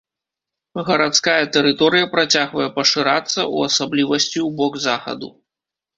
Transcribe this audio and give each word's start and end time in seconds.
Гарадская 0.87 1.35
тэрыторыя 1.57 2.09
працягвае 2.15 2.69
пашырацца, 2.77 3.47
у 3.59 3.69
асаблівасці, 3.69 4.39
у 4.47 4.51
бок 4.63 4.73
захаду. 4.87 5.29